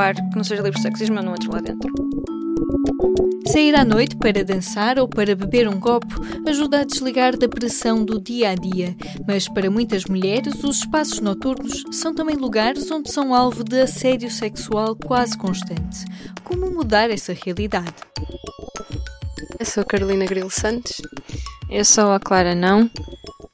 bar 0.00 0.14
que 0.14 0.36
não 0.36 0.42
seja 0.42 0.62
livre 0.62 0.78
de 0.78 0.82
sexismo, 0.82 1.18
eu 1.18 1.22
não 1.22 1.34
entro 1.34 1.52
lá 1.52 1.60
dentro. 1.60 1.92
Sair 3.48 3.74
à 3.74 3.84
noite 3.84 4.16
para 4.16 4.42
dançar 4.42 4.98
ou 4.98 5.06
para 5.06 5.36
beber 5.36 5.68
um 5.68 5.78
copo 5.78 6.22
ajuda 6.48 6.80
a 6.80 6.84
desligar 6.84 7.36
da 7.36 7.46
pressão 7.46 8.02
do 8.02 8.18
dia 8.18 8.50
a 8.50 8.54
dia, 8.54 8.96
mas 9.28 9.46
para 9.46 9.70
muitas 9.70 10.06
mulheres, 10.06 10.64
os 10.64 10.78
espaços 10.78 11.20
noturnos 11.20 11.84
são 11.90 12.14
também 12.14 12.36
lugares 12.36 12.90
onde 12.90 13.12
são 13.12 13.34
alvo 13.34 13.62
de 13.62 13.78
assédio 13.82 14.30
sexual 14.30 14.96
quase 14.96 15.36
constante. 15.36 16.06
Como 16.44 16.70
mudar 16.70 17.10
essa 17.10 17.34
realidade? 17.34 17.92
Eu 19.58 19.66
sou 19.66 19.84
Carolina 19.84 20.24
Grilo 20.24 20.50
Santos. 20.50 21.02
Eu 21.68 21.84
sou 21.84 22.10
a 22.12 22.18
Clara 22.18 22.54
Não. 22.54 22.88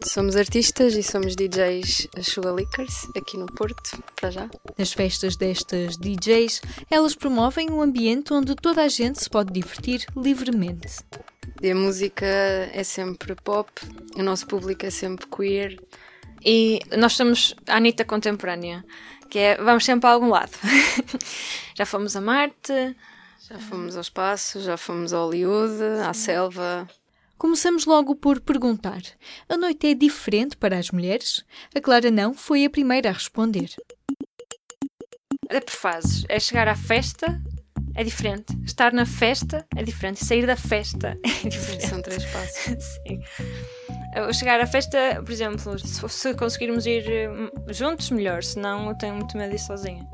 Somos 0.06 0.36
artistas 0.36 0.94
e 0.94 1.02
somos 1.02 1.34
DJs 1.34 2.06
Sugar 2.22 2.54
Lickers 2.54 3.08
aqui 3.16 3.36
no 3.36 3.46
Porto, 3.46 4.00
para 4.14 4.30
já. 4.30 4.48
Nas 4.78 4.92
festas 4.92 5.34
destas 5.34 5.96
DJs, 5.96 6.62
elas 6.88 7.16
promovem 7.16 7.72
um 7.72 7.82
ambiente 7.82 8.32
onde 8.32 8.54
toda 8.54 8.84
a 8.84 8.88
gente 8.88 9.20
se 9.20 9.28
pode 9.28 9.52
divertir 9.52 10.06
livremente. 10.16 11.00
E 11.60 11.72
a 11.72 11.74
música 11.74 12.24
é 12.24 12.84
sempre 12.84 13.34
pop, 13.34 13.68
o 14.16 14.22
nosso 14.22 14.46
público 14.46 14.86
é 14.86 14.90
sempre 14.90 15.26
queer. 15.26 15.76
E 16.44 16.78
nós 16.96 17.14
somos 17.14 17.56
a 17.66 17.76
Anitta 17.76 18.04
contemporânea, 18.04 18.84
que 19.28 19.40
é 19.40 19.56
vamos 19.56 19.84
sempre 19.84 20.08
a 20.08 20.12
algum 20.12 20.28
lado. 20.28 20.52
já 21.76 21.84
fomos 21.84 22.14
a 22.14 22.20
Marte, 22.20 22.96
já 23.48 23.58
fomos 23.58 23.96
ao 23.96 24.02
espaço, 24.02 24.60
já 24.60 24.76
fomos 24.76 25.12
a 25.12 25.18
Hollywood, 25.18 25.82
à 26.06 26.14
selva. 26.14 26.88
Começamos 27.38 27.84
logo 27.84 28.14
por 28.14 28.40
perguntar: 28.40 29.02
a 29.48 29.56
noite 29.56 29.88
é 29.88 29.94
diferente 29.94 30.56
para 30.56 30.78
as 30.78 30.90
mulheres? 30.90 31.44
A 31.74 31.80
Clara 31.80 32.10
não 32.10 32.34
foi 32.34 32.64
a 32.64 32.70
primeira 32.70 33.10
a 33.10 33.12
responder. 33.12 33.74
É 35.48 35.60
por 35.60 35.72
fases. 35.74 36.24
É 36.28 36.40
chegar 36.40 36.66
à 36.66 36.74
festa, 36.74 37.40
é 37.94 38.02
diferente. 38.02 38.56
Estar 38.64 38.92
na 38.92 39.04
festa 39.04 39.66
é 39.76 39.82
diferente. 39.82 40.24
Sair 40.24 40.46
da 40.46 40.56
festa 40.56 41.18
é 41.22 41.28
diferente. 41.48 41.86
São 41.86 42.00
três 42.00 42.24
passos. 42.24 42.74
Sim. 43.06 43.20
Chegar 44.32 44.58
à 44.60 44.66
festa, 44.66 45.22
por 45.22 45.30
exemplo, 45.30 45.78
se 45.78 46.34
conseguirmos 46.34 46.86
ir 46.86 47.30
hum, 47.30 47.50
juntos, 47.68 48.10
melhor. 48.10 48.42
Senão 48.42 48.88
eu 48.88 48.96
tenho 48.96 49.14
muito 49.14 49.36
medo 49.36 49.50
de 49.50 49.56
ir 49.56 49.60
sozinha. 49.60 50.08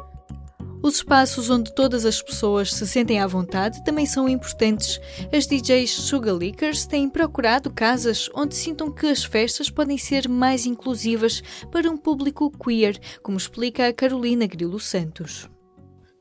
Os 0.82 0.96
espaços 0.96 1.48
onde 1.48 1.72
todas 1.72 2.04
as 2.04 2.20
pessoas 2.20 2.74
se 2.74 2.86
sentem 2.88 3.20
à 3.20 3.26
vontade 3.26 3.84
também 3.84 4.04
são 4.04 4.28
importantes. 4.28 5.00
As 5.32 5.46
DJs 5.46 5.90
Sugar 5.90 6.34
Lickers 6.34 6.86
têm 6.86 7.08
procurado 7.08 7.70
casas 7.70 8.28
onde 8.34 8.56
sintam 8.56 8.90
que 8.90 9.06
as 9.06 9.22
festas 9.22 9.70
podem 9.70 9.96
ser 9.96 10.28
mais 10.28 10.66
inclusivas 10.66 11.40
para 11.70 11.88
um 11.88 11.96
público 11.96 12.50
queer, 12.50 12.98
como 13.22 13.38
explica 13.38 13.86
a 13.86 13.92
Carolina 13.92 14.46
Grilo 14.46 14.80
Santos 14.80 15.48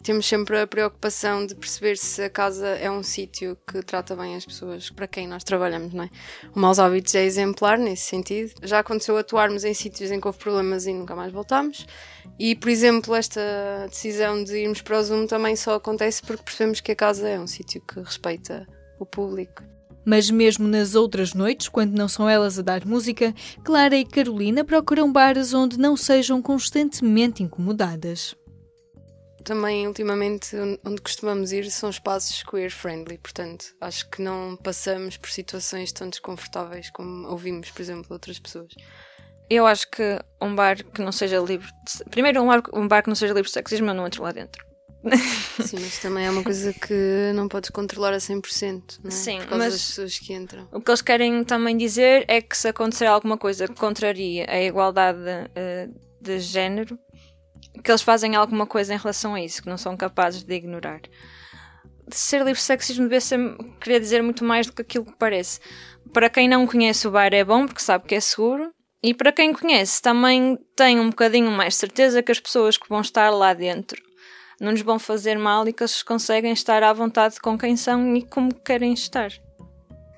temos 0.01 0.25
sempre 0.25 0.59
a 0.59 0.67
preocupação 0.67 1.45
de 1.45 1.55
perceber 1.55 1.97
se 1.97 2.23
a 2.23 2.29
casa 2.29 2.67
é 2.67 2.89
um 2.89 3.03
sítio 3.03 3.57
que 3.67 3.81
trata 3.83 4.15
bem 4.15 4.35
as 4.35 4.45
pessoas 4.45 4.89
para 4.89 5.07
quem 5.07 5.27
nós 5.27 5.43
trabalhamos, 5.43 5.93
não 5.93 6.03
é? 6.03 6.09
O 6.55 6.59
Maus 6.59 6.79
Hábitos 6.79 7.13
é 7.15 7.23
exemplar 7.23 7.77
nesse 7.77 8.03
sentido. 8.03 8.53
Já 8.63 8.79
aconteceu 8.79 9.15
atuarmos 9.17 9.63
em 9.63 9.73
sítios 9.73 10.11
em 10.11 10.19
que 10.19 10.27
houve 10.27 10.39
problemas 10.39 10.85
e 10.85 10.93
nunca 10.93 11.15
mais 11.15 11.31
voltámos. 11.31 11.85
E, 12.39 12.55
por 12.55 12.69
exemplo, 12.69 13.15
esta 13.15 13.41
decisão 13.87 14.43
de 14.43 14.57
irmos 14.57 14.81
para 14.81 14.97
o 14.97 15.03
Zoom 15.03 15.27
também 15.27 15.55
só 15.55 15.75
acontece 15.75 16.21
porque 16.21 16.43
percebemos 16.43 16.81
que 16.81 16.91
a 16.91 16.95
casa 16.95 17.29
é 17.29 17.39
um 17.39 17.47
sítio 17.47 17.81
que 17.81 17.99
respeita 17.99 18.67
o 18.99 19.05
público. 19.05 19.63
Mas 20.03 20.31
mesmo 20.31 20.67
nas 20.67 20.95
outras 20.95 21.33
noites, 21.35 21.69
quando 21.69 21.95
não 21.95 22.07
são 22.07 22.27
elas 22.27 22.57
a 22.57 22.63
dar 22.63 22.83
música, 22.85 23.35
Clara 23.63 23.95
e 23.95 24.03
Carolina 24.03 24.63
procuram 24.63 25.11
bares 25.11 25.53
onde 25.53 25.77
não 25.77 25.95
sejam 25.95 26.41
constantemente 26.41 27.43
incomodadas 27.43 28.35
também 29.41 29.87
ultimamente 29.87 30.55
onde 30.85 31.01
costumamos 31.01 31.51
ir 31.51 31.69
são 31.71 31.89
espaços 31.89 32.43
queer 32.43 32.71
friendly, 32.71 33.17
portanto 33.17 33.65
acho 33.81 34.09
que 34.09 34.21
não 34.21 34.55
passamos 34.55 35.17
por 35.17 35.29
situações 35.29 35.91
tão 35.91 36.09
desconfortáveis 36.09 36.89
como 36.89 37.27
ouvimos, 37.27 37.69
por 37.71 37.81
exemplo, 37.81 38.07
outras 38.11 38.39
pessoas. 38.39 38.73
Eu 39.49 39.67
acho 39.67 39.89
que 39.89 40.17
um 40.41 40.55
bar 40.55 40.81
que 40.83 41.01
não 41.01 41.11
seja 41.11 41.37
livre. 41.39 41.67
De... 41.67 42.09
Primeiro, 42.09 42.41
um 42.41 42.47
bar, 42.47 42.63
um 42.73 42.87
bar 42.87 43.03
que 43.03 43.09
não 43.09 43.15
seja 43.15 43.33
livre 43.33 43.49
de 43.49 43.53
sexismo, 43.53 43.89
eu 43.89 43.93
não 43.93 44.07
entro 44.07 44.23
lá 44.23 44.31
dentro. 44.31 44.65
Sim, 45.61 45.77
mas 45.79 45.97
também 45.99 46.25
é 46.25 46.29
uma 46.29 46.43
coisa 46.43 46.71
que 46.73 47.31
não 47.33 47.47
podes 47.47 47.69
controlar 47.69 48.13
a 48.13 48.17
100%, 48.17 48.99
não 49.03 49.07
é? 49.07 49.11
Sim, 49.11 49.39
Por 49.39 49.47
causa 49.47 49.63
mas 49.63 49.73
das 49.73 49.85
pessoas 49.87 50.19
que 50.19 50.33
entram. 50.33 50.67
O 50.71 50.79
que 50.79 50.91
eles 50.91 51.01
querem 51.01 51.43
também 51.43 51.75
dizer 51.75 52.23
é 52.27 52.39
que 52.39 52.55
se 52.57 52.67
acontecer 52.67 53.05
alguma 53.05 53.37
coisa 53.37 53.67
que 53.67 53.75
contraria 53.75 54.45
a 54.47 54.61
igualdade 54.61 55.19
uh, 55.19 55.93
de 56.21 56.39
género, 56.39 56.99
que 57.83 57.91
eles 57.91 58.01
fazem 58.01 58.35
alguma 58.35 58.65
coisa 58.65 58.93
em 58.93 58.97
relação 58.97 59.35
a 59.35 59.41
isso, 59.41 59.61
que 59.61 59.69
não 59.69 59.77
são 59.77 59.95
capazes 59.95 60.43
de 60.43 60.53
ignorar. 60.53 61.01
Ser 62.09 62.39
livre 62.39 62.53
de 62.53 62.61
sexismo 62.61 63.07
deve 63.07 63.21
ser, 63.21 63.39
querer 63.79 63.99
dizer 63.99 64.21
muito 64.21 64.43
mais 64.43 64.67
do 64.67 64.73
que 64.73 64.81
aquilo 64.81 65.05
que 65.05 65.17
parece. 65.17 65.59
Para 66.13 66.29
quem 66.29 66.47
não 66.47 66.67
conhece 66.67 67.07
o 67.07 67.11
bar 67.11 67.33
é 67.33 67.43
bom 67.43 67.65
porque 67.65 67.81
sabe 67.81 68.05
que 68.05 68.15
é 68.15 68.19
seguro, 68.19 68.71
e 69.03 69.13
para 69.13 69.31
quem 69.31 69.53
conhece 69.53 70.01
também 70.01 70.57
tem 70.75 70.99
um 70.99 71.09
bocadinho 71.09 71.49
mais 71.49 71.75
certeza 71.75 72.21
que 72.21 72.31
as 72.31 72.39
pessoas 72.39 72.77
que 72.77 72.89
vão 72.89 73.01
estar 73.01 73.29
lá 73.29 73.53
dentro 73.53 74.01
não 74.61 74.71
nos 74.71 74.81
vão 74.81 74.99
fazer 74.99 75.39
mal 75.39 75.67
e 75.67 75.73
que 75.73 75.81
eles 75.81 76.03
conseguem 76.03 76.53
estar 76.53 76.83
à 76.83 76.93
vontade 76.93 77.41
com 77.41 77.57
quem 77.57 77.75
são 77.75 78.15
e 78.15 78.21
como 78.21 78.53
querem 78.53 78.93
estar. 78.93 79.31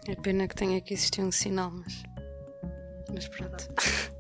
É 0.06 0.16
pena 0.16 0.50
que 0.50 0.56
tenha 0.56 0.82
que 0.82 0.94
existir 0.94 1.22
um 1.22 1.32
sinal, 1.32 1.72
mas. 1.72 2.04
Mas 3.14 3.28
pronto. 3.30 3.70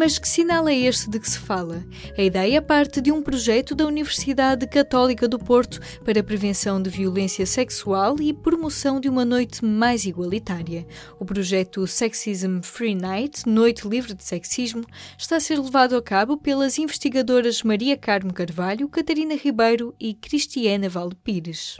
Mas 0.00 0.18
que 0.18 0.26
sinal 0.26 0.66
é 0.66 0.74
este 0.74 1.10
de 1.10 1.20
que 1.20 1.28
se 1.28 1.38
fala? 1.38 1.84
A 2.16 2.22
ideia 2.22 2.62
parte 2.62 3.02
de 3.02 3.12
um 3.12 3.20
projeto 3.22 3.74
da 3.74 3.84
Universidade 3.84 4.66
Católica 4.66 5.28
do 5.28 5.38
Porto 5.38 5.78
para 6.06 6.20
a 6.20 6.24
prevenção 6.24 6.80
de 6.80 6.88
violência 6.88 7.44
sexual 7.44 8.16
e 8.18 8.32
promoção 8.32 8.98
de 8.98 9.10
uma 9.10 9.26
noite 9.26 9.62
mais 9.62 10.06
igualitária. 10.06 10.86
O 11.18 11.26
projeto 11.26 11.86
Sexism 11.86 12.62
Free 12.62 12.94
Night, 12.94 13.46
Noite 13.46 13.86
Livre 13.86 14.14
de 14.14 14.24
Sexismo, 14.24 14.86
está 15.18 15.36
a 15.36 15.40
ser 15.40 15.60
levado 15.60 15.94
a 15.94 16.00
cabo 16.00 16.38
pelas 16.38 16.78
investigadoras 16.78 17.62
Maria 17.62 17.94
Carmo 17.94 18.32
Carvalho, 18.32 18.88
Catarina 18.88 19.34
Ribeiro 19.34 19.94
e 20.00 20.14
Cristiana 20.14 20.88
Valde 20.88 21.16
Pires. 21.22 21.78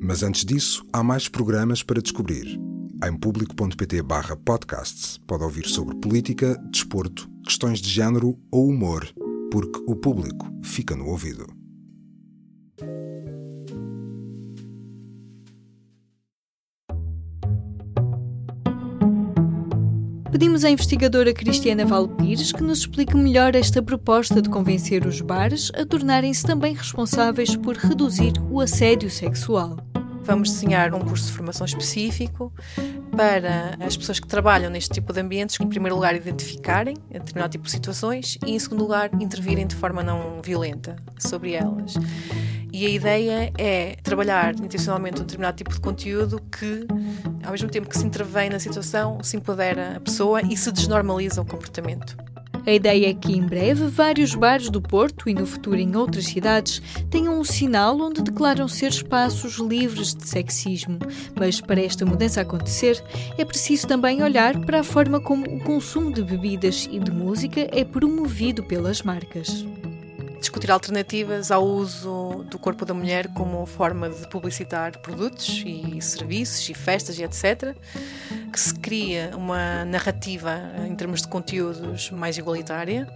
Mas 0.00 0.22
antes 0.22 0.42
disso, 0.42 0.86
há 0.90 1.02
mais 1.02 1.28
programas 1.28 1.82
para 1.82 2.00
descobrir. 2.00 2.58
Em 3.04 3.16
público.pt 3.16 4.02
barra 4.02 4.36
podcasts 4.36 5.18
pode 5.18 5.44
ouvir 5.44 5.68
sobre 5.68 5.94
política, 5.96 6.60
desporto, 6.68 7.30
questões 7.44 7.80
de 7.80 7.88
género 7.88 8.36
ou 8.50 8.68
humor, 8.68 9.08
porque 9.52 9.80
o 9.86 9.94
público 9.94 10.50
fica 10.64 10.96
no 10.96 11.06
ouvido. 11.06 11.46
Pedimos 20.32 20.64
à 20.64 20.70
investigadora 20.70 21.32
Cristiana 21.32 21.86
Valpires 21.86 22.50
que 22.50 22.62
nos 22.64 22.80
explique 22.80 23.16
melhor 23.16 23.54
esta 23.54 23.80
proposta 23.80 24.42
de 24.42 24.48
convencer 24.48 25.06
os 25.06 25.20
bares 25.20 25.70
a 25.74 25.86
tornarem-se 25.86 26.44
também 26.44 26.74
responsáveis 26.74 27.54
por 27.54 27.76
reduzir 27.76 28.32
o 28.50 28.60
assédio 28.60 29.08
sexual. 29.08 29.87
Vamos 30.28 30.50
desenhar 30.50 30.92
um 30.92 31.00
curso 31.00 31.28
de 31.28 31.32
formação 31.32 31.64
específico 31.64 32.52
para 33.16 33.78
as 33.80 33.96
pessoas 33.96 34.20
que 34.20 34.28
trabalham 34.28 34.70
neste 34.70 34.90
tipo 34.90 35.10
de 35.10 35.22
ambientes, 35.22 35.56
que, 35.56 35.64
em 35.64 35.68
primeiro 35.68 35.94
lugar, 35.94 36.14
identificarem 36.14 36.94
determinado 37.10 37.52
tipo 37.52 37.64
de 37.64 37.70
situações 37.70 38.36
e, 38.46 38.52
em 38.52 38.58
segundo 38.58 38.82
lugar, 38.82 39.08
intervirem 39.18 39.66
de 39.66 39.74
forma 39.74 40.02
não 40.02 40.42
violenta 40.44 40.96
sobre 41.18 41.54
elas. 41.54 41.94
E 42.70 42.84
a 42.84 42.90
ideia 42.90 43.50
é 43.56 43.96
trabalhar 44.02 44.54
intencionalmente 44.54 45.18
um 45.18 45.24
determinado 45.24 45.56
tipo 45.56 45.72
de 45.72 45.80
conteúdo 45.80 46.42
que, 46.42 46.86
ao 47.42 47.52
mesmo 47.52 47.70
tempo 47.70 47.88
que 47.88 47.96
se 47.96 48.04
intervém 48.04 48.50
na 48.50 48.58
situação, 48.58 49.22
se 49.22 49.34
empodera 49.34 49.96
a 49.96 50.00
pessoa 50.00 50.42
e 50.42 50.54
se 50.58 50.70
desnormaliza 50.70 51.40
o 51.40 51.44
comportamento. 51.46 52.14
A 52.68 52.72
ideia 52.74 53.08
é 53.08 53.14
que 53.14 53.32
em 53.32 53.40
breve 53.40 53.86
vários 53.86 54.34
bares 54.34 54.68
do 54.68 54.78
Porto 54.78 55.26
e 55.26 55.32
no 55.32 55.46
futuro 55.46 55.78
em 55.78 55.96
outras 55.96 56.26
cidades 56.26 56.82
tenham 57.08 57.40
um 57.40 57.42
sinal 57.42 57.98
onde 57.98 58.20
declaram 58.20 58.68
ser 58.68 58.88
espaços 58.88 59.54
livres 59.54 60.14
de 60.14 60.28
sexismo. 60.28 60.98
Mas 61.34 61.62
para 61.62 61.80
esta 61.80 62.04
mudança 62.04 62.42
acontecer, 62.42 63.02
é 63.38 63.44
preciso 63.46 63.86
também 63.86 64.22
olhar 64.22 64.60
para 64.66 64.80
a 64.80 64.84
forma 64.84 65.18
como 65.18 65.46
o 65.46 65.60
consumo 65.60 66.12
de 66.12 66.22
bebidas 66.22 66.86
e 66.92 66.98
de 66.98 67.10
música 67.10 67.66
é 67.72 67.82
promovido 67.84 68.62
pelas 68.62 69.00
marcas 69.00 69.64
discutir 70.38 70.70
alternativas 70.70 71.50
ao 71.50 71.64
uso 71.64 72.44
do 72.50 72.58
corpo 72.58 72.84
da 72.84 72.94
mulher 72.94 73.28
como 73.28 73.64
forma 73.66 74.08
de 74.08 74.26
publicitar 74.28 74.98
produtos 74.98 75.62
e 75.66 76.00
serviços 76.00 76.68
e 76.68 76.74
festas 76.74 77.18
e 77.18 77.24
etc. 77.24 77.74
Que 78.52 78.60
se 78.60 78.74
cria 78.74 79.32
uma 79.36 79.84
narrativa 79.84 80.60
em 80.86 80.94
termos 80.94 81.22
de 81.22 81.28
conteúdos 81.28 82.10
mais 82.10 82.38
igualitária. 82.38 83.08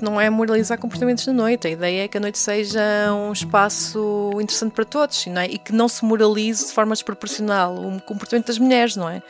Não 0.00 0.20
é 0.20 0.28
moralizar 0.28 0.78
comportamentos 0.78 1.26
na 1.26 1.32
noite, 1.32 1.66
a 1.66 1.70
ideia 1.70 2.04
é 2.04 2.08
que 2.08 2.18
a 2.18 2.20
noite 2.20 2.38
seja 2.38 2.80
um 3.12 3.32
espaço 3.32 4.30
interessante 4.34 4.72
para 4.72 4.84
todos 4.84 5.26
é? 5.26 5.46
e 5.46 5.58
que 5.58 5.72
não 5.72 5.88
se 5.88 6.04
moralize 6.04 6.66
de 6.66 6.72
forma 6.72 6.94
desproporcional 6.94 7.74
o 7.74 8.00
comportamento 8.02 8.48
das 8.48 8.58
mulheres, 8.58 8.96
não 8.96 9.08
é? 9.08 9.22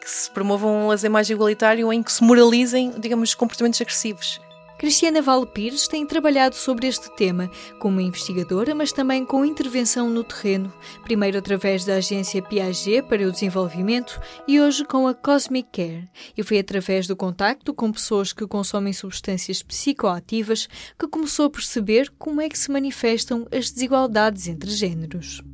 Que 0.00 0.10
se 0.10 0.30
promova 0.30 0.66
um 0.66 0.88
lazer 0.88 1.10
mais 1.10 1.30
igualitário 1.30 1.92
em 1.92 2.02
que 2.02 2.12
se 2.12 2.22
moralizem, 2.22 2.92
digamos, 2.98 3.34
comportamentos 3.34 3.80
agressivos. 3.80 4.40
Cristiana 4.82 5.22
Vale 5.22 5.46
Pires 5.46 5.86
tem 5.86 6.04
trabalhado 6.04 6.56
sobre 6.56 6.88
este 6.88 7.08
tema 7.14 7.48
como 7.78 8.00
investigadora, 8.00 8.74
mas 8.74 8.90
também 8.90 9.24
com 9.24 9.44
intervenção 9.44 10.10
no 10.10 10.24
terreno, 10.24 10.74
primeiro 11.04 11.38
através 11.38 11.84
da 11.84 11.94
agência 11.94 12.42
Piaget 12.42 13.06
para 13.06 13.24
o 13.24 13.30
desenvolvimento 13.30 14.20
e 14.48 14.60
hoje 14.60 14.84
com 14.84 15.06
a 15.06 15.14
Cosmic 15.14 15.68
Care. 15.70 16.08
E 16.36 16.42
foi 16.42 16.58
através 16.58 17.06
do 17.06 17.14
contacto 17.14 17.72
com 17.72 17.92
pessoas 17.92 18.32
que 18.32 18.44
consomem 18.44 18.92
substâncias 18.92 19.62
psicoativas 19.62 20.68
que 20.98 21.06
começou 21.06 21.46
a 21.46 21.50
perceber 21.50 22.12
como 22.18 22.40
é 22.40 22.48
que 22.48 22.58
se 22.58 22.68
manifestam 22.68 23.46
as 23.52 23.70
desigualdades 23.70 24.48
entre 24.48 24.68
géneros 24.68 25.44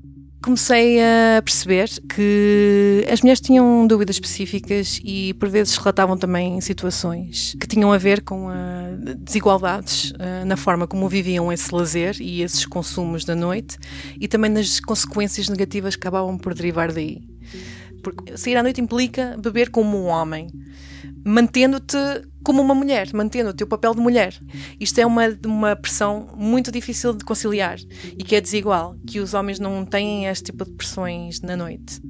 comecei 0.42 1.00
a 1.00 1.42
perceber 1.42 1.88
que 2.14 3.06
as 3.10 3.20
mulheres 3.20 3.40
tinham 3.40 3.86
dúvidas 3.86 4.16
específicas 4.16 5.00
e 5.04 5.34
por 5.34 5.48
vezes 5.48 5.76
relatavam 5.76 6.16
também 6.16 6.60
situações 6.60 7.56
que 7.60 7.66
tinham 7.66 7.92
a 7.92 7.98
ver 7.98 8.22
com 8.22 8.46
uh, 8.46 9.16
desigualdades 9.18 10.12
uh, 10.12 10.44
na 10.46 10.56
forma 10.56 10.86
como 10.86 11.08
viviam 11.08 11.52
esse 11.52 11.74
lazer 11.74 12.16
e 12.20 12.42
esses 12.42 12.64
consumos 12.66 13.24
da 13.24 13.34
noite 13.34 13.76
e 14.20 14.28
também 14.28 14.50
nas 14.50 14.80
consequências 14.80 15.48
negativas 15.48 15.96
que 15.96 16.00
acabavam 16.00 16.38
por 16.38 16.54
derivar 16.54 16.92
daí. 16.92 17.20
Porque 18.02 18.36
sair 18.36 18.56
à 18.56 18.62
noite 18.62 18.80
implica 18.80 19.36
beber 19.38 19.70
como 19.70 19.98
um 19.98 20.06
homem 20.06 20.48
mantendo-te 21.24 21.96
como 22.48 22.62
uma 22.62 22.74
mulher, 22.74 23.12
mantendo 23.12 23.50
o 23.50 23.52
teu 23.52 23.66
papel 23.66 23.94
de 23.94 24.00
mulher. 24.00 24.34
Isto 24.80 24.98
é 25.00 25.04
uma, 25.04 25.24
uma 25.44 25.76
pressão 25.76 26.28
muito 26.34 26.72
difícil 26.72 27.12
de 27.12 27.22
conciliar 27.22 27.78
e 28.16 28.24
que 28.24 28.34
é 28.34 28.40
desigual, 28.40 28.96
que 29.06 29.20
os 29.20 29.34
homens 29.34 29.58
não 29.58 29.84
têm 29.84 30.24
este 30.24 30.44
tipo 30.44 30.64
de 30.64 30.70
pressões 30.70 31.42
na 31.42 31.54
noite. 31.54 32.00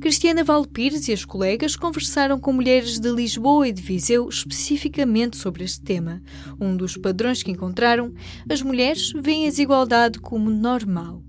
Cristiana 0.00 0.44
Valpires 0.44 1.08
e 1.08 1.12
as 1.12 1.24
colegas 1.24 1.74
conversaram 1.74 2.38
com 2.38 2.52
mulheres 2.52 3.00
de 3.00 3.10
Lisboa 3.10 3.66
e 3.66 3.72
de 3.72 3.82
Viseu 3.82 4.28
especificamente 4.28 5.36
sobre 5.36 5.64
este 5.64 5.80
tema. 5.80 6.22
Um 6.60 6.76
dos 6.76 6.96
padrões 6.96 7.42
que 7.42 7.50
encontraram, 7.50 8.14
as 8.48 8.62
mulheres 8.62 9.12
veem 9.20 9.48
a 9.48 9.50
desigualdade 9.50 10.20
como 10.20 10.50
normal 10.50 11.20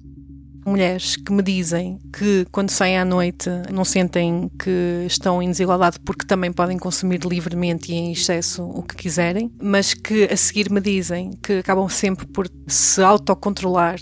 mulheres 0.66 1.16
que 1.16 1.32
me 1.32 1.42
dizem 1.42 2.00
que 2.14 2.46
quando 2.52 2.70
saem 2.70 2.98
à 2.98 3.06
noite 3.06 3.50
não 3.72 3.84
sentem 3.84 4.50
que 4.60 5.06
estão 5.08 5.42
em 5.42 5.50
desigualdade 5.50 6.00
porque 6.00 6.26
também 6.26 6.52
podem 6.52 6.78
consumir 6.78 7.22
livremente 7.26 7.92
e 7.92 7.96
em 7.96 8.12
excesso 8.12 8.64
o 8.64 8.84
que 8.84 8.96
quiserem, 8.96 9.52
mas 9.62 9.94
que 9.94 10.26
a 10.26 10.38
seguir 10.38 10.70
me 10.70 10.80
dizem 10.80 11.32
que 11.42 11.60
acabam 11.60 11.88
sempre 11.90 12.26
por 12.26 12.50
se 12.68 13.02
autocontrolar 13.02 14.00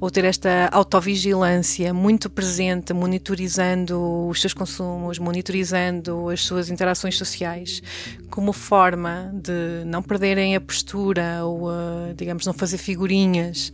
ou 0.00 0.10
ter 0.10 0.24
esta 0.24 0.68
autovigilância 0.72 1.92
muito 1.92 2.28
presente, 2.30 2.92
monitorizando 2.92 4.26
os 4.28 4.40
seus 4.40 4.54
consumos, 4.54 5.18
monitorizando 5.18 6.28
as 6.28 6.42
suas 6.42 6.70
interações 6.70 7.16
sociais, 7.16 7.82
como 8.30 8.52
forma 8.52 9.32
de 9.34 9.84
não 9.84 10.02
perderem 10.02 10.56
a 10.56 10.60
postura 10.60 11.44
ou, 11.44 11.68
uh, 11.68 12.14
digamos, 12.16 12.46
não 12.46 12.52
fazer 12.52 12.78
figurinhas, 12.78 13.72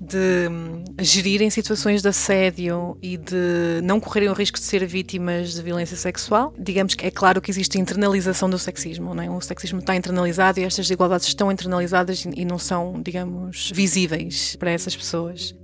de 0.00 0.48
um, 0.50 0.84
gerirem 1.00 1.48
situações 1.62 2.02
de 2.02 2.08
assédio 2.08 2.98
e 3.00 3.16
de 3.16 3.80
não 3.84 4.00
correrem 4.00 4.28
o 4.28 4.32
risco 4.32 4.58
de 4.58 4.64
ser 4.64 4.84
vítimas 4.84 5.54
de 5.54 5.62
violência 5.62 5.96
sexual. 5.96 6.52
Digamos 6.58 6.94
que 6.96 7.06
é 7.06 7.10
claro 7.10 7.40
que 7.40 7.50
existe 7.52 7.78
a 7.78 7.80
internalização 7.80 8.50
do 8.50 8.58
sexismo, 8.58 9.14
não 9.14 9.22
é? 9.22 9.30
o 9.30 9.40
sexismo 9.40 9.78
está 9.78 9.94
internalizado 9.94 10.58
e 10.58 10.64
estas 10.64 10.86
desigualdades 10.86 11.28
estão 11.28 11.52
internalizadas 11.52 12.24
e 12.24 12.44
não 12.44 12.58
são, 12.58 13.00
digamos, 13.00 13.70
visíveis 13.72 14.56
para 14.56 14.72
essas 14.72 14.96
pessoas. 14.96 15.54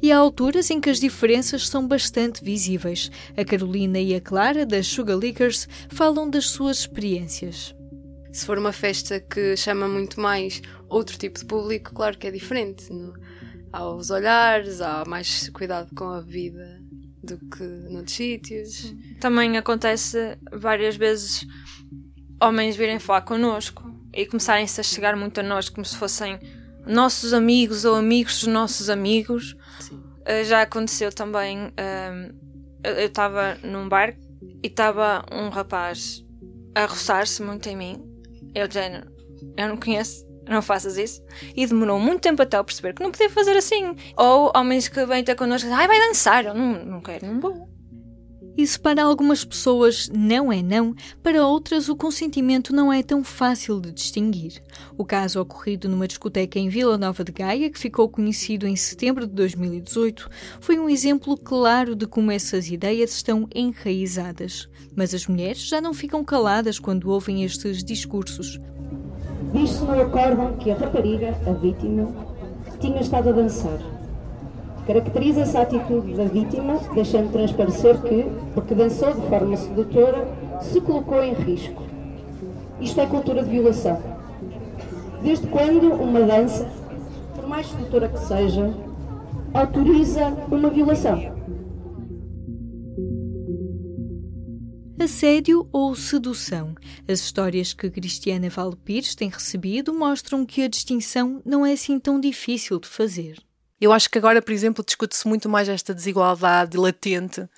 E 0.00 0.12
há 0.12 0.18
alturas 0.18 0.70
em 0.70 0.80
que 0.80 0.90
as 0.90 1.00
diferenças 1.00 1.66
são 1.66 1.88
bastante 1.88 2.44
visíveis. 2.44 3.10
A 3.36 3.44
Carolina 3.44 3.98
e 3.98 4.14
a 4.14 4.20
Clara, 4.20 4.64
das 4.64 4.86
Sugar 4.86 5.16
Lickers, 5.16 5.66
falam 5.88 6.30
das 6.30 6.46
suas 6.46 6.80
experiências. 6.80 7.74
Se 8.30 8.46
for 8.46 8.58
uma 8.58 8.72
festa 8.72 9.18
que 9.18 9.56
chama 9.56 9.88
muito 9.88 10.20
mais 10.20 10.62
outro 10.88 11.18
tipo 11.18 11.40
de 11.40 11.46
público, 11.46 11.92
claro 11.92 12.16
que 12.16 12.28
é 12.28 12.30
diferente. 12.30 12.92
Não? 12.92 13.14
Há 13.72 13.86
os 13.88 14.10
olhares, 14.10 14.80
há 14.80 15.04
mais 15.06 15.48
cuidado 15.50 15.94
com 15.94 16.08
a 16.08 16.20
vida 16.20 16.80
do 17.22 17.38
que 17.38 17.62
noutros 17.90 18.14
sítios. 18.14 18.94
Também 19.20 19.56
acontece 19.56 20.38
várias 20.52 20.96
vezes 20.96 21.46
homens 22.40 22.76
virem 22.76 22.98
falar 22.98 23.22
connosco 23.22 23.90
e 24.12 24.24
começarem-se 24.26 24.80
a 24.80 24.84
chegar 24.84 25.16
muito 25.16 25.40
a 25.40 25.42
nós 25.42 25.68
como 25.68 25.84
se 25.84 25.96
fossem 25.96 26.38
nossos 26.86 27.32
amigos 27.32 27.84
ou 27.84 27.94
amigos 27.94 28.40
dos 28.40 28.48
nossos 28.48 28.88
amigos. 28.88 29.56
Uh, 29.92 30.44
já 30.44 30.62
aconteceu 30.62 31.12
também. 31.12 31.66
Uh, 31.68 32.34
eu 32.84 33.06
estava 33.06 33.58
num 33.62 33.88
bar 33.88 34.16
e 34.62 34.68
estava 34.68 35.24
um 35.32 35.48
rapaz 35.48 36.24
a 36.74 36.86
roçar-se 36.86 37.42
muito 37.42 37.68
em 37.68 37.76
mim. 37.76 38.04
Eu, 38.54 38.70
género, 38.70 39.10
eu 39.56 39.68
não 39.68 39.76
conheço, 39.76 40.25
não 40.48 40.62
faças 40.62 40.96
isso. 40.96 41.22
E 41.54 41.66
demorou 41.66 41.98
muito 41.98 42.20
tempo 42.20 42.42
até 42.42 42.56
eu 42.56 42.64
perceber 42.64 42.94
que 42.94 43.02
não 43.02 43.10
podia 43.10 43.30
fazer 43.30 43.56
assim. 43.56 43.96
Ou 44.16 44.52
homens 44.54 44.88
que 44.88 45.04
vêm 45.04 45.24
ter 45.24 45.34
connosco 45.34 45.68
ai, 45.72 45.86
vai 45.86 45.98
dançar. 45.98 46.44
Eu 46.44 46.54
não, 46.54 46.84
não 46.84 47.00
quero, 47.00 47.26
não 47.26 47.40
vou. 47.40 47.76
Isso 48.56 48.80
para 48.80 49.04
algumas 49.04 49.44
pessoas 49.44 50.08
não 50.08 50.50
é 50.50 50.62
não, 50.62 50.94
para 51.22 51.46
outras 51.46 51.90
o 51.90 51.96
consentimento 51.96 52.74
não 52.74 52.90
é 52.90 53.02
tão 53.02 53.22
fácil 53.22 53.78
de 53.78 53.92
distinguir. 53.92 54.62
O 54.96 55.04
caso 55.04 55.42
ocorrido 55.42 55.90
numa 55.90 56.08
discoteca 56.08 56.58
em 56.58 56.70
Vila 56.70 56.96
Nova 56.96 57.22
de 57.22 57.32
Gaia, 57.32 57.68
que 57.68 57.78
ficou 57.78 58.08
conhecido 58.08 58.66
em 58.66 58.74
setembro 58.74 59.26
de 59.26 59.34
2018, 59.34 60.30
foi 60.58 60.78
um 60.78 60.88
exemplo 60.88 61.36
claro 61.36 61.94
de 61.94 62.06
como 62.06 62.30
essas 62.30 62.70
ideias 62.70 63.12
estão 63.12 63.46
enraizadas. 63.54 64.70
Mas 64.96 65.12
as 65.12 65.26
mulheres 65.26 65.68
já 65.68 65.78
não 65.78 65.92
ficam 65.92 66.24
caladas 66.24 66.78
quando 66.78 67.10
ouvem 67.10 67.44
estes 67.44 67.84
discursos. 67.84 68.58
Diz-se 69.52 69.84
no 69.84 70.00
acórdão 70.00 70.52
que 70.54 70.70
a 70.70 70.76
rapariga, 70.76 71.34
a 71.46 71.52
vítima, 71.52 72.08
tinha 72.80 73.00
estado 73.00 73.30
a 73.30 73.32
dançar 73.32 73.78
Caracteriza-se 74.86 75.56
a 75.56 75.62
atitude 75.62 76.14
da 76.14 76.24
vítima, 76.24 76.78
deixando 76.94 77.32
transparecer 77.32 78.00
que, 78.02 78.24
porque 78.54 78.72
dançou 78.72 79.12
de 79.14 79.22
forma 79.22 79.56
sedutora, 79.56 80.28
se 80.60 80.80
colocou 80.80 81.24
em 81.24 81.32
risco. 81.34 81.82
Isto 82.80 83.00
é 83.00 83.06
cultura 83.06 83.42
de 83.42 83.50
violação. 83.50 83.98
Desde 85.22 85.48
quando 85.48 85.92
uma 85.92 86.20
dança, 86.20 86.68
por 87.34 87.48
mais 87.48 87.66
sedutora 87.66 88.08
que 88.08 88.20
seja, 88.20 88.72
autoriza 89.52 90.32
uma 90.52 90.70
violação? 90.70 91.35
Assédio 95.06 95.68
ou 95.70 95.94
sedução? 95.94 96.74
As 97.06 97.20
histórias 97.20 97.72
que 97.72 97.88
Cristiana 97.88 98.50
Valpires 98.50 99.14
tem 99.14 99.28
recebido 99.28 99.94
mostram 99.94 100.44
que 100.44 100.62
a 100.62 100.68
distinção 100.68 101.40
não 101.46 101.64
é 101.64 101.74
assim 101.74 101.96
tão 102.00 102.18
difícil 102.18 102.80
de 102.80 102.88
fazer. 102.88 103.38
Eu 103.80 103.92
acho 103.92 104.10
que 104.10 104.18
agora, 104.18 104.42
por 104.42 104.50
exemplo, 104.50 104.84
discute-se 104.84 105.28
muito 105.28 105.48
mais 105.48 105.68
esta 105.68 105.94
desigualdade 105.94 106.76
latente 106.76 107.48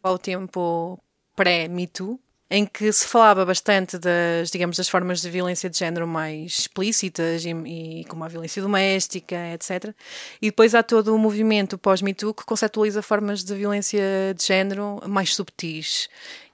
ao 0.00 0.16
tempo 0.16 0.96
pré-Me 1.34 1.88
Too, 1.88 2.20
em 2.48 2.64
que 2.64 2.92
se 2.92 3.04
falava 3.08 3.44
bastante 3.44 3.98
das, 3.98 4.50
digamos, 4.52 4.76
das 4.76 4.88
formas 4.88 5.20
de 5.20 5.28
violência 5.28 5.68
de 5.68 5.76
género 5.76 6.06
mais 6.06 6.60
explícitas 6.60 7.44
e, 7.44 7.50
e 7.50 8.04
como 8.04 8.22
a 8.22 8.28
violência 8.28 8.62
doméstica, 8.62 9.34
etc. 9.54 9.92
E 10.40 10.50
depois 10.50 10.72
há 10.72 10.84
todo 10.84 11.12
o 11.12 11.18
movimento 11.18 11.76
pós-Me 11.76 12.14
Too 12.14 12.32
que 12.32 12.44
conceptualiza 12.44 13.02
formas 13.02 13.42
de 13.42 13.54
violência 13.56 14.32
de 14.36 14.44
género 14.44 15.00
mais 15.08 15.34
subtis 15.34 16.08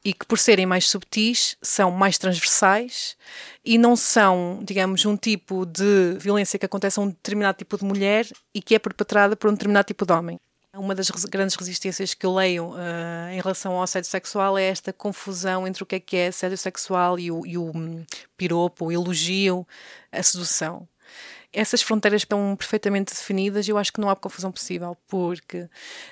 e 0.09 0.15
que, 0.15 0.25
por 0.25 0.39
serem 0.39 0.65
mais 0.65 0.89
subtis, 0.89 1.55
são 1.61 1.91
mais 1.91 2.17
transversais 2.17 3.15
e 3.63 3.77
não 3.77 3.95
são, 3.95 4.61
digamos, 4.65 5.05
um 5.05 5.19
tipo 5.19 5.67
de 5.67 6.17
violência 6.19 6.59
que 6.59 6.65
acontece 6.65 6.99
a 6.99 7.03
um 7.03 7.09
determinado 7.09 7.59
tipo 7.59 7.77
de 7.77 7.85
mulher 7.85 8.27
e 8.55 8.63
que 8.63 8.75
é 8.75 8.79
perpetrada 8.79 9.37
por 9.37 9.51
um 9.51 9.53
determinado 9.53 9.87
tipo 9.87 10.07
de 10.07 10.13
homem. 10.15 10.41
Uma 10.75 10.95
das 10.95 11.11
grandes 11.11 11.57
resistências 11.57 12.15
que 12.15 12.25
eu 12.25 12.35
leio 12.35 12.71
uh, 12.71 13.29
em 13.33 13.41
relação 13.41 13.73
ao 13.73 13.83
assédio 13.83 14.09
sexual 14.09 14.57
é 14.57 14.65
esta 14.65 14.95
confusão 14.95 15.67
entre 15.67 15.83
o 15.83 15.87
que 15.87 15.97
é 15.97 16.01
que 16.01 16.17
é 16.17 16.29
assédio 16.29 16.57
sexual 16.57 17.19
e 17.19 17.31
o, 17.31 17.45
e 17.45 17.59
o 17.59 17.71
um, 17.77 18.03
piropo, 18.35 18.87
o 18.87 18.93
elogio, 18.93 19.67
a 20.11 20.23
sedução 20.23 20.89
essas 21.53 21.83
fronteiras 21.83 22.23
estão 22.23 22.55
perfeitamente 22.57 23.13
definidas 23.13 23.67
e 23.67 23.71
eu 23.71 23.79
acho 23.79 23.93
que 23.93 24.01
não 24.01 24.11
há 24.11 24.17
confusão 24.17 24.53
possível, 24.53 24.97
porque 25.09 25.69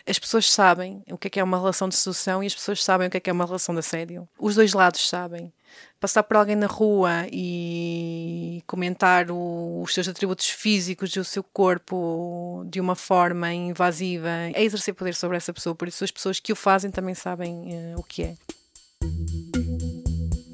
as 0.06 0.18
pessoas 0.18 0.50
sabem 0.50 1.02
o 1.10 1.18
que 1.18 1.26
é 1.26 1.30
que 1.30 1.40
é 1.40 1.44
uma 1.44 1.58
relação 1.58 1.88
de 1.88 1.96
sedução 1.96 2.42
e 2.42 2.46
as 2.46 2.54
pessoas 2.54 2.82
sabem 2.82 3.08
o 3.08 3.10
que 3.10 3.16
é 3.18 3.20
que 3.20 3.30
é 3.30 3.32
uma 3.32 3.44
relação 3.44 3.74
de 3.74 3.80
assédio. 3.80 4.28
Os 4.38 4.54
dois 4.54 4.72
lados 4.72 5.08
sabem. 5.08 5.52
Passar 6.00 6.22
por 6.22 6.36
alguém 6.36 6.56
na 6.56 6.66
rua 6.66 7.26
e 7.30 8.62
comentar 8.66 9.30
o, 9.30 9.82
os 9.82 9.92
seus 9.92 10.08
atributos 10.08 10.48
físicos 10.48 11.10
e 11.10 11.20
o 11.20 11.24
seu 11.24 11.42
corpo 11.42 12.64
de 12.68 12.80
uma 12.80 12.94
forma 12.94 13.52
invasiva 13.52 14.28
é 14.54 14.62
exercer 14.62 14.94
poder 14.94 15.14
sobre 15.14 15.36
essa 15.36 15.52
pessoa, 15.52 15.74
por 15.74 15.88
isso 15.88 16.04
as 16.04 16.10
pessoas 16.10 16.40
que 16.40 16.52
o 16.52 16.56
fazem 16.56 16.90
também 16.90 17.14
sabem 17.14 17.94
uh, 17.94 17.98
o 17.98 18.02
que 18.02 18.22
é. 18.22 18.34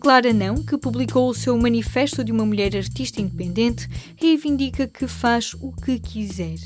Clara 0.02 0.32
Não, 0.32 0.56
que 0.56 0.76
publicou 0.76 1.28
o 1.28 1.34
seu 1.34 1.56
Manifesto 1.56 2.24
de 2.24 2.32
uma 2.32 2.44
Mulher 2.44 2.76
Artista 2.76 3.20
Independente, 3.20 3.88
reivindica 4.16 4.88
que 4.88 5.06
faz 5.06 5.54
o 5.54 5.70
que 5.70 6.00
quiser. 6.00 6.56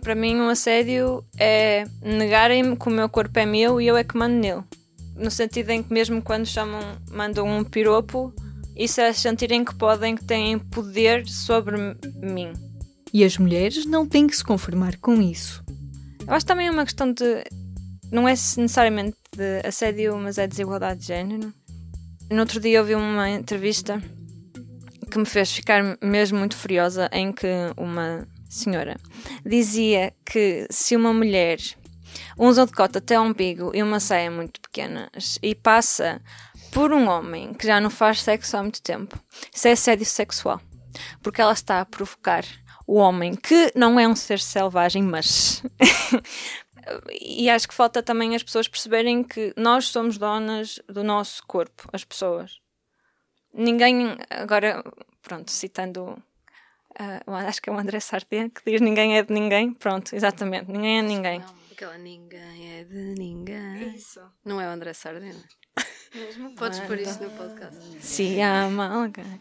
Para 0.00 0.16
mim, 0.16 0.34
um 0.34 0.48
assédio 0.48 1.24
é 1.38 1.84
negarem-me 2.02 2.76
que 2.76 2.88
o 2.88 2.90
meu 2.90 3.08
corpo 3.08 3.38
é 3.38 3.46
meu 3.46 3.80
e 3.80 3.86
eu 3.86 3.96
é 3.96 4.02
que 4.02 4.16
mando 4.16 4.34
nele. 4.34 4.64
No 5.14 5.30
sentido 5.30 5.70
em 5.70 5.80
que, 5.80 5.92
mesmo 5.92 6.20
quando 6.20 6.44
chamam, 6.44 6.80
mandam 7.08 7.46
um 7.46 7.62
piropo, 7.62 8.34
Isso 8.78 9.00
é 9.00 9.12
sentirem 9.12 9.64
que 9.64 9.74
podem, 9.74 10.14
que 10.14 10.24
têm 10.24 10.56
poder 10.56 11.28
sobre 11.28 11.76
mim. 12.22 12.52
E 13.12 13.24
as 13.24 13.36
mulheres 13.36 13.84
não 13.84 14.06
têm 14.06 14.28
que 14.28 14.36
se 14.36 14.44
conformar 14.44 14.96
com 14.98 15.20
isso. 15.20 15.64
Eu 16.24 16.32
acho 16.32 16.46
também 16.46 16.68
é 16.68 16.70
uma 16.70 16.84
questão 16.84 17.12
de. 17.12 17.42
Não 18.12 18.28
é 18.28 18.30
necessariamente 18.30 19.16
de 19.36 19.66
assédio, 19.66 20.16
mas 20.16 20.38
é 20.38 20.46
desigualdade 20.46 21.00
de 21.00 21.06
género. 21.06 21.52
No 22.30 22.40
outro 22.40 22.60
dia 22.60 22.80
ouvi 22.80 22.94
uma 22.94 23.30
entrevista 23.30 24.02
que 25.10 25.18
me 25.18 25.24
fez 25.24 25.50
ficar 25.50 25.82
mesmo 26.02 26.38
muito 26.38 26.54
furiosa, 26.54 27.08
em 27.10 27.32
que 27.32 27.46
uma 27.74 28.28
senhora 28.50 28.96
dizia 29.46 30.12
que 30.26 30.66
se 30.70 30.94
uma 30.94 31.12
mulher 31.12 31.58
usa 32.36 32.62
um 32.62 32.66
decote 32.66 32.98
até 32.98 33.18
o 33.18 33.22
umbigo 33.22 33.72
e 33.74 33.82
uma 33.82 33.98
saia 33.98 34.30
muito 34.30 34.60
pequena 34.60 35.10
e 35.42 35.54
passa 35.54 36.20
por 36.70 36.92
um 36.92 37.08
homem 37.08 37.54
que 37.54 37.66
já 37.66 37.80
não 37.80 37.88
faz 37.88 38.20
sexo 38.20 38.58
há 38.58 38.62
muito 38.62 38.82
tempo, 38.82 39.18
isso 39.54 39.66
é 39.66 39.72
assédio 39.72 40.04
sexual. 40.04 40.60
Porque 41.22 41.40
ela 41.40 41.52
está 41.52 41.80
a 41.80 41.86
provocar 41.86 42.44
o 42.86 42.96
homem, 42.96 43.34
que 43.34 43.72
não 43.74 43.98
é 43.98 44.06
um 44.08 44.16
ser 44.16 44.40
selvagem, 44.40 45.02
mas. 45.02 45.62
E 47.20 47.48
acho 47.50 47.68
que 47.68 47.74
falta 47.74 48.02
também 48.02 48.34
as 48.34 48.42
pessoas 48.42 48.68
perceberem 48.68 49.22
que 49.22 49.52
nós 49.56 49.86
somos 49.86 50.18
donas 50.18 50.80
do 50.88 51.04
nosso 51.04 51.44
corpo, 51.46 51.88
as 51.92 52.04
pessoas. 52.04 52.60
Ninguém. 53.52 54.16
Agora, 54.30 54.82
pronto, 55.22 55.50
citando 55.50 56.22
Uh, 57.00 57.32
acho 57.46 57.62
que 57.62 57.70
é 57.70 57.72
o 57.72 57.78
André 57.78 58.00
Sardé 58.00 58.48
que 58.48 58.68
diz 58.68 58.80
ninguém 58.80 59.16
é 59.16 59.22
de 59.22 59.32
ninguém. 59.32 59.72
Pronto, 59.72 60.16
exatamente, 60.16 60.68
ninguém 60.68 60.98
é 60.98 61.02
de 61.02 61.08
ninguém. 61.08 61.38
Não, 61.38 61.54
aquela 61.70 61.96
ninguém 61.96 62.80
é 62.80 62.84
de 62.84 63.14
ninguém. 63.16 63.94
Isso. 63.94 64.20
Não 64.44 64.60
é 64.60 64.66
o 64.66 64.70
André 64.70 64.92
Sardé, 64.92 65.32
Mesmo 66.12 66.50
Podes 66.58 66.80
pôr 66.80 66.98
isto 66.98 67.22
no 67.22 67.30
podcast. 67.30 67.78
Se 68.00 68.40
ama 68.40 68.88
alguém. 68.88 69.40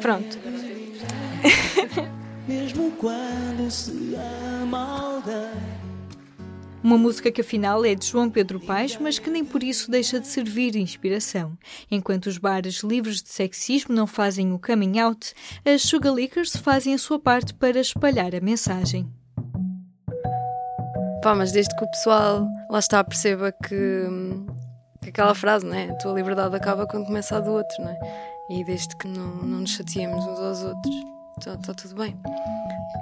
Pronto. 0.00 0.38
Mesmo 2.48 2.92
quando 2.92 3.70
se 3.70 4.14
ama 4.14 5.00
alguém. 5.00 5.77
Uma 6.82 6.96
música 6.96 7.30
que 7.32 7.40
afinal 7.40 7.84
é 7.84 7.94
de 7.94 8.06
João 8.06 8.30
Pedro 8.30 8.60
Paes, 8.60 8.96
mas 8.98 9.18
que 9.18 9.28
nem 9.28 9.44
por 9.44 9.62
isso 9.62 9.90
deixa 9.90 10.20
de 10.20 10.28
servir 10.28 10.70
de 10.70 10.80
inspiração. 10.80 11.58
Enquanto 11.90 12.26
os 12.26 12.38
bares 12.38 12.82
livres 12.82 13.20
de 13.20 13.28
sexismo 13.30 13.94
não 13.94 14.06
fazem 14.06 14.52
o 14.52 14.58
coming 14.58 15.00
out, 15.00 15.34
as 15.64 15.82
Sugar 15.82 16.14
Lickers 16.14 16.56
fazem 16.56 16.94
a 16.94 16.98
sua 16.98 17.18
parte 17.18 17.52
para 17.52 17.80
espalhar 17.80 18.34
a 18.34 18.40
mensagem. 18.40 19.10
Pá, 21.20 21.34
mas 21.34 21.50
desde 21.50 21.74
que 21.76 21.84
o 21.84 21.90
pessoal 21.90 22.46
lá 22.70 22.78
está 22.78 23.02
perceba 23.02 23.50
que, 23.50 24.04
que 25.02 25.08
aquela 25.08 25.34
frase, 25.34 25.66
né? 25.66 25.90
A 25.90 25.94
tua 25.94 26.12
liberdade 26.12 26.54
acaba 26.54 26.86
quando 26.86 27.06
começa 27.06 27.36
a 27.36 27.40
do 27.40 27.50
outro, 27.50 27.82
né? 27.82 27.98
E 28.50 28.64
desde 28.64 28.96
que 28.96 29.08
não, 29.08 29.34
não 29.36 29.60
nos 29.60 29.72
chateemos 29.72 30.24
uns 30.24 30.38
aos 30.38 30.62
outros, 30.62 30.94
está, 31.38 31.54
está 31.54 31.74
tudo 31.74 31.96
bem. 31.96 32.16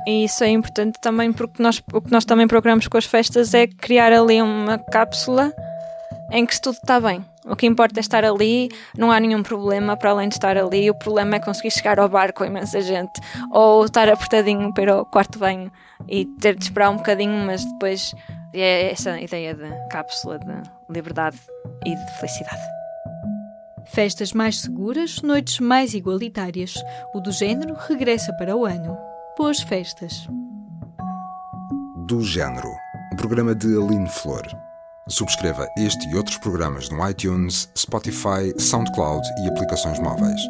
E 0.07 0.25
isso 0.25 0.45
é 0.45 0.49
importante 0.49 0.99
também 1.00 1.33
porque 1.33 1.62
nós, 1.62 1.83
o 1.93 2.00
que 2.00 2.12
nós 2.12 2.25
também 2.25 2.47
procuramos 2.47 2.87
com 2.87 2.97
as 2.97 3.05
festas 3.05 3.55
é 3.55 3.66
criar 3.66 4.12
ali 4.12 4.40
uma 4.40 4.78
cápsula 4.78 5.52
em 6.31 6.47
que 6.47 6.61
tudo 6.61 6.76
está 6.76 7.00
bem. 7.00 7.25
O 7.45 7.55
que 7.55 7.66
importa 7.66 8.00
é 8.00 8.02
estar 8.02 8.25
ali, 8.25 8.69
não 8.97 9.12
há 9.12 9.21
nenhum 9.21 9.43
problema 9.43 9.97
para 9.97 10.11
além 10.11 10.28
de 10.28 10.35
estar 10.35 10.57
ali. 10.57 10.90
O 10.90 10.95
problema 10.95 11.37
é 11.37 11.40
conseguir 11.40 11.71
chegar 11.71 11.99
ao 12.00 12.09
bar 12.09 12.33
com 12.33 12.45
imensa 12.45 12.81
gente 12.81 13.21
ou 13.52 13.85
estar 13.85 14.09
apertadinho 14.09 14.73
para 14.75 14.93
ao 14.93 15.07
quarto 15.07 15.38
banho 15.38 15.71
e 16.09 16.25
ter 16.40 16.57
de 16.57 16.64
esperar 16.64 16.90
um 16.90 16.97
bocadinho, 16.97 17.47
mas 17.47 17.64
depois 17.64 18.12
é 18.52 18.90
essa 18.90 19.21
ideia 19.21 19.55
de 19.55 19.88
cápsula 19.90 20.38
de 20.38 20.62
liberdade 20.90 21.38
e 21.85 21.95
de 21.95 22.19
felicidade. 22.19 22.62
Festas 23.87 24.33
mais 24.33 24.61
seguras, 24.61 25.23
noites 25.23 25.61
mais 25.61 25.95
igualitárias. 25.95 26.75
O 27.14 27.21
do 27.21 27.31
género 27.31 27.76
regressa 27.88 28.33
para 28.33 28.57
o 28.57 28.64
ano. 28.64 29.15
Boas 29.37 29.61
festas. 29.61 30.26
Do 32.07 32.23
Género, 32.23 32.71
um 33.12 33.16
programa 33.16 33.55
de 33.55 33.66
Aline 33.66 34.09
Flor. 34.09 34.43
Subscreva 35.09 35.69
este 35.76 36.09
e 36.09 36.16
outros 36.16 36.38
programas 36.38 36.88
no 36.88 37.07
iTunes, 37.07 37.71
Spotify, 37.76 38.59
SoundCloud 38.59 39.23
e 39.45 39.49
aplicações 39.49 39.99
móveis. 39.99 40.40